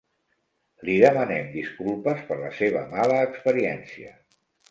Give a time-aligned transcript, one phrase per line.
[0.87, 4.13] Li demanem disculpes per la seva mala experiència.